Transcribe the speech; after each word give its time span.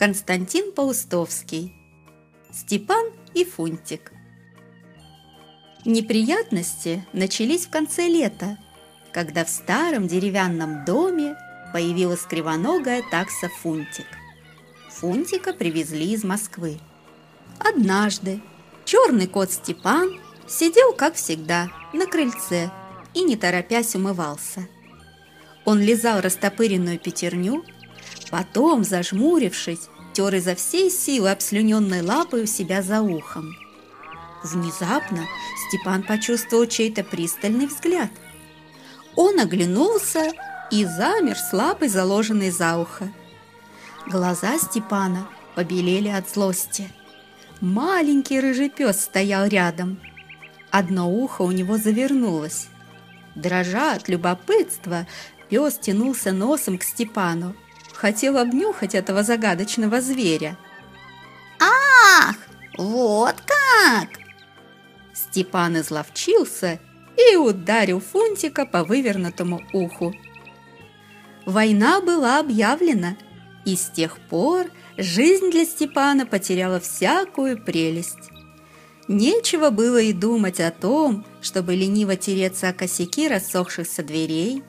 Константин 0.00 0.72
Паустовский. 0.72 1.74
Степан 2.50 3.10
и 3.34 3.44
Фунтик. 3.44 4.12
Неприятности 5.84 7.04
начались 7.12 7.66
в 7.66 7.70
конце 7.70 8.08
лета, 8.08 8.56
когда 9.12 9.44
в 9.44 9.50
старом 9.50 10.08
деревянном 10.08 10.86
доме 10.86 11.36
появилась 11.74 12.22
кривоногая 12.22 13.04
такса 13.10 13.50
Фунтик. 13.60 14.06
Фунтика 14.88 15.52
привезли 15.52 16.14
из 16.14 16.24
Москвы. 16.24 16.78
Однажды 17.58 18.40
черный 18.86 19.26
кот 19.26 19.52
Степан 19.52 20.18
сидел, 20.48 20.94
как 20.94 21.16
всегда, 21.16 21.68
на 21.92 22.06
крыльце 22.06 22.70
и, 23.12 23.22
не 23.22 23.36
торопясь, 23.36 23.94
умывался. 23.94 24.66
Он 25.66 25.78
лизал 25.78 26.22
растопыренную 26.22 26.98
пятерню, 26.98 27.62
Потом, 28.30 28.84
зажмурившись, 28.84 29.88
тер 30.12 30.34
изо 30.36 30.54
всей 30.54 30.90
силы 30.90 31.30
обслюненной 31.30 32.02
лапой 32.02 32.44
у 32.44 32.46
себя 32.46 32.82
за 32.82 33.00
ухом. 33.00 33.56
Внезапно 34.42 35.26
Степан 35.68 36.02
почувствовал 36.02 36.66
чей-то 36.66 37.04
пристальный 37.04 37.66
взгляд. 37.66 38.10
Он 39.16 39.38
оглянулся 39.38 40.32
и 40.70 40.84
замер 40.84 41.36
с 41.36 41.52
лапой, 41.52 41.88
заложенной 41.88 42.50
за 42.50 42.78
ухо. 42.78 43.12
Глаза 44.06 44.58
Степана 44.58 45.26
побелели 45.54 46.08
от 46.08 46.30
злости. 46.30 46.88
Маленький 47.60 48.40
рыжий 48.40 48.70
пес 48.70 49.00
стоял 49.00 49.46
рядом. 49.46 50.00
Одно 50.70 51.10
ухо 51.10 51.42
у 51.42 51.50
него 51.50 51.76
завернулось. 51.76 52.68
Дрожа 53.34 53.92
от 53.94 54.08
любопытства, 54.08 55.06
пес 55.48 55.76
тянулся 55.78 56.32
носом 56.32 56.78
к 56.78 56.84
Степану 56.84 57.54
хотел 58.00 58.38
обнюхать 58.38 58.94
этого 58.94 59.22
загадочного 59.22 60.00
зверя. 60.00 60.56
«Ах, 61.60 62.34
вот 62.78 63.34
как!» 63.42 64.08
Степан 65.12 65.78
изловчился 65.78 66.80
и 67.18 67.36
ударил 67.36 68.00
Фунтика 68.00 68.64
по 68.64 68.84
вывернутому 68.84 69.60
уху. 69.74 70.14
Война 71.44 72.00
была 72.00 72.40
объявлена, 72.40 73.16
и 73.66 73.76
с 73.76 73.90
тех 73.90 74.18
пор 74.18 74.68
жизнь 74.96 75.50
для 75.50 75.66
Степана 75.66 76.24
потеряла 76.24 76.80
всякую 76.80 77.62
прелесть. 77.62 78.30
Нечего 79.08 79.68
было 79.68 80.00
и 80.00 80.14
думать 80.14 80.60
о 80.60 80.70
том, 80.70 81.26
чтобы 81.42 81.74
лениво 81.74 82.16
тереться 82.16 82.70
о 82.70 82.72
косяки 82.72 83.28
рассохшихся 83.28 84.02
дверей 84.02 84.62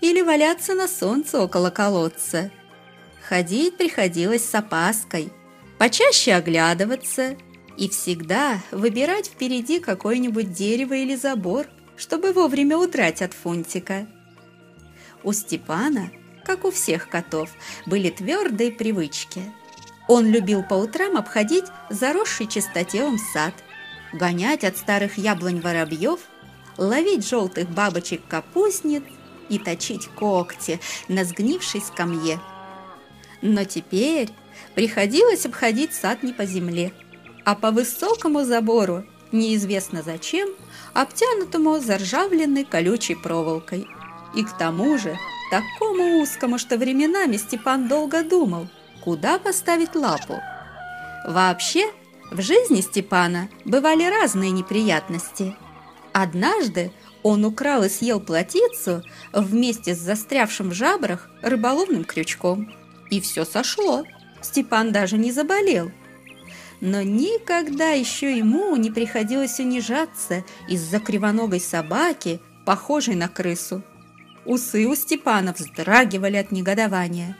или 0.00 0.22
валяться 0.22 0.72
на 0.74 0.88
солнце 0.88 1.42
около 1.42 1.68
колодца– 1.68 2.50
Ходить 3.30 3.76
приходилось 3.76 4.44
с 4.44 4.52
опаской, 4.56 5.32
почаще 5.78 6.32
оглядываться 6.32 7.36
и 7.76 7.88
всегда 7.88 8.58
выбирать 8.72 9.26
впереди 9.26 9.78
какое-нибудь 9.78 10.52
дерево 10.52 10.94
или 10.94 11.14
забор, 11.14 11.66
чтобы 11.96 12.32
вовремя 12.32 12.76
удрать 12.76 13.22
от 13.22 13.32
фунтика. 13.32 14.08
У 15.22 15.32
Степана, 15.32 16.10
как 16.44 16.64
у 16.64 16.72
всех 16.72 17.08
котов, 17.08 17.50
были 17.86 18.10
твердые 18.10 18.72
привычки. 18.72 19.42
Он 20.08 20.26
любил 20.26 20.64
по 20.64 20.74
утрам 20.74 21.16
обходить 21.16 21.66
заросший 21.88 22.48
чистотелом 22.48 23.16
сад, 23.32 23.54
гонять 24.12 24.64
от 24.64 24.76
старых 24.76 25.18
яблонь 25.18 25.60
воробьев, 25.60 26.18
ловить 26.76 27.28
желтых 27.28 27.70
бабочек-капустниц 27.70 29.04
и 29.48 29.60
точить 29.60 30.08
когти 30.08 30.80
на 31.06 31.24
сгнившей 31.24 31.80
скамье– 31.80 32.40
но 33.42 33.64
теперь 33.64 34.28
приходилось 34.74 35.46
обходить 35.46 35.94
сад 35.94 36.22
не 36.22 36.32
по 36.32 36.44
земле, 36.46 36.92
а 37.44 37.54
по 37.54 37.70
высокому 37.70 38.44
забору, 38.44 39.04
неизвестно 39.32 40.02
зачем, 40.02 40.48
обтянутому 40.92 41.78
заржавленной 41.78 42.64
колючей 42.64 43.14
проволокой. 43.14 43.86
И 44.34 44.44
к 44.44 44.56
тому 44.56 44.98
же 44.98 45.16
такому 45.50 46.20
узкому, 46.20 46.58
что 46.58 46.76
временами 46.76 47.36
Степан 47.36 47.88
долго 47.88 48.22
думал, 48.22 48.68
куда 49.02 49.38
поставить 49.38 49.94
лапу. 49.94 50.40
Вообще, 51.26 51.86
в 52.30 52.40
жизни 52.40 52.80
Степана 52.80 53.48
бывали 53.64 54.04
разные 54.04 54.50
неприятности. 54.50 55.56
Однажды 56.12 56.92
он 57.22 57.44
украл 57.44 57.84
и 57.84 57.88
съел 57.88 58.20
плотицу 58.20 59.02
вместе 59.32 59.94
с 59.94 59.98
застрявшим 59.98 60.70
в 60.70 60.74
жабрах 60.74 61.28
рыболовным 61.42 62.04
крючком– 62.04 62.72
и 63.10 63.20
все 63.20 63.44
сошло. 63.44 64.04
Степан 64.40 64.92
даже 64.92 65.18
не 65.18 65.32
заболел. 65.32 65.90
Но 66.80 67.02
никогда 67.02 67.90
еще 67.90 68.36
ему 68.36 68.74
не 68.76 68.90
приходилось 68.90 69.60
унижаться 69.60 70.44
из-за 70.66 70.98
кривоногой 70.98 71.60
собаки, 71.60 72.40
похожей 72.64 73.16
на 73.16 73.28
крысу. 73.28 73.82
Усы 74.46 74.86
у 74.86 74.94
Степана 74.94 75.52
вздрагивали 75.52 76.36
от 76.36 76.52
негодования. 76.52 77.36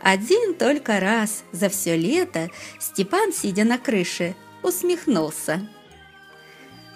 Один 0.00 0.54
только 0.54 0.98
раз 1.00 1.44
за 1.52 1.68
все 1.68 1.96
лето 1.96 2.48
Степан, 2.78 3.32
сидя 3.32 3.64
на 3.64 3.78
крыше, 3.78 4.34
усмехнулся. 4.62 5.68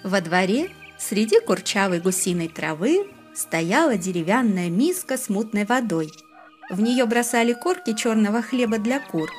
Во 0.03 0.19
дворе 0.19 0.71
среди 0.97 1.39
курчавой 1.39 1.99
гусиной 1.99 2.47
травы 2.47 3.07
стояла 3.35 3.97
деревянная 3.97 4.69
миска 4.69 5.17
с 5.17 5.29
мутной 5.29 5.65
водой– 5.65 6.11
в 6.69 6.81
нее 6.81 7.05
бросали 7.05 7.53
корки 7.53 7.93
черного 7.93 8.41
хлеба 8.41 8.77
для 8.77 8.99
кур. 8.99 9.31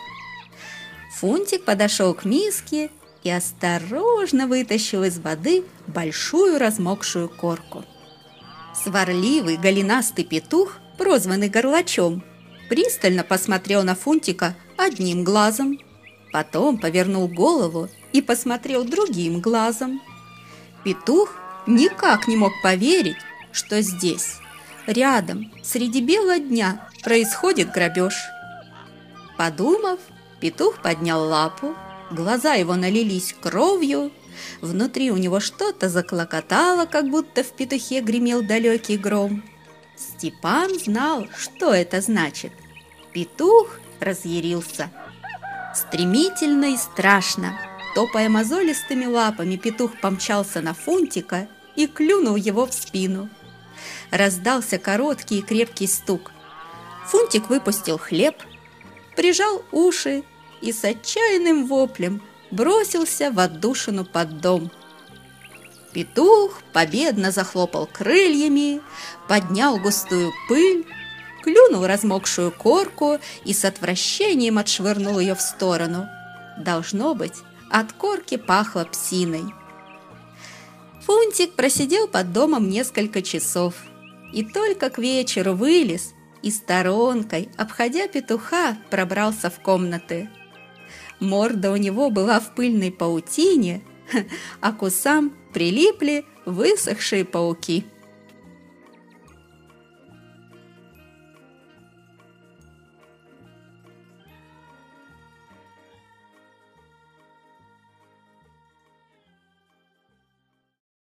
Фунтик 1.19 1.65
подошел 1.65 2.15
к 2.15 2.25
миске 2.25 2.91
и 3.25 3.31
осторожно 3.31 4.47
вытащил 4.47 5.05
из 5.05 5.19
воды 5.19 5.65
большую 5.87 6.59
размокшую 6.59 7.28
корку. 7.28 7.84
Сварливый 8.75 9.56
голенастый 9.56 10.25
петух, 10.25 10.78
прозванный 10.97 11.49
горлачом, 11.49 12.22
пристально 12.69 13.25
посмотрел 13.25 13.83
на 13.83 13.94
Фунтика 13.94 14.55
одним 14.77 15.25
глазом, 15.25 15.78
потом 16.33 16.78
повернул 16.78 17.27
голову 17.27 17.88
и 18.12 18.22
посмотрел 18.22 18.84
другим 18.84 19.41
глазом. 19.41 20.00
Петух 20.84 21.34
никак 21.67 22.28
не 22.28 22.37
мог 22.37 22.53
поверить, 22.62 23.17
что 23.53 23.81
здесь, 23.83 24.37
рядом, 24.88 25.53
среди 25.62 26.00
бела 26.00 26.38
дня, 26.38 26.88
происходит 27.04 27.71
грабеж. 27.71 28.15
Подумав, 29.37 30.00
петух 30.41 30.82
поднял 30.82 31.22
лапу, 31.28 31.75
глаза 32.10 32.54
его 32.54 32.75
налились 32.75 33.34
кровью, 33.41 34.10
внутри 34.60 35.10
у 35.10 35.16
него 35.16 35.41
что-то 35.41 35.88
заклокотало, 35.88 36.87
как 36.87 37.09
будто 37.09 37.44
в 37.44 37.53
петухе 37.53 38.00
гремел 38.00 38.43
далекий 38.43 38.97
гром. 38.97 39.44
Степан 39.97 40.78
знал, 40.78 41.26
что 41.37 41.72
это 41.72 42.00
значит. 42.00 42.53
Петух 43.12 43.78
разъярился. 44.00 44.91
Стремительно 45.75 46.66
и 46.66 46.76
страшно, 46.76 47.59
топая 47.94 48.28
мозолистыми 48.28 49.06
лапами, 49.06 49.56
петух 49.56 50.00
помчался 50.00 50.60
на 50.60 50.72
Фунтика 50.72 51.49
и 51.76 51.87
клюнул 51.87 52.37
его 52.37 52.66
в 52.66 52.72
спину. 52.72 53.28
Раздался 54.10 54.78
короткий 54.78 55.40
и 55.40 55.43
крепкий 55.43 55.87
стук. 55.87 56.32
Фунтик 57.06 57.49
выпустил 57.49 57.99
хлеб, 57.99 58.37
прижал 59.16 59.64
уши 59.72 60.25
и 60.60 60.72
с 60.72 60.84
отчаянным 60.84 61.66
воплем 61.66 62.22
бросился 62.50 63.31
в 63.31 63.38
отдушину 63.38 64.05
под 64.05 64.40
дом. 64.40 64.70
Петух 65.93 66.62
победно 66.72 67.31
захлопал 67.31 67.87
крыльями, 67.87 68.81
поднял 69.26 69.78
густую 69.78 70.32
пыль, 70.49 70.87
клюнул 71.43 71.87
размокшую 71.87 72.52
корку 72.52 73.19
и 73.44 73.52
с 73.52 73.64
отвращением 73.64 74.58
отшвырнул 74.58 75.19
ее 75.19 75.34
в 75.34 75.40
сторону. 75.40 76.06
Должно 76.58 77.14
быть, 77.14 77.34
от 77.70 77.93
корки 77.93 78.37
пахло 78.37 78.84
псиной. 78.84 79.44
Фунтик 81.04 81.54
просидел 81.54 82.06
под 82.06 82.32
домом 82.32 82.69
несколько 82.69 83.22
часов 83.22 83.75
и 84.32 84.44
только 84.44 84.90
к 84.90 84.98
вечеру 84.98 85.54
вылез 85.54 86.14
и 86.42 86.50
сторонкой, 86.50 87.48
обходя 87.56 88.06
петуха, 88.08 88.76
пробрался 88.90 89.50
в 89.50 89.60
комнаты. 89.60 90.28
Морда 91.20 91.72
у 91.72 91.76
него 91.76 92.10
была 92.10 92.38
в 92.40 92.54
пыльной 92.54 92.92
паутине, 92.92 93.82
а 94.60 94.72
к 94.72 94.82
усам 94.82 95.36
прилипли 95.52 96.25
высохшие 96.46 97.25
пауки. 97.25 97.84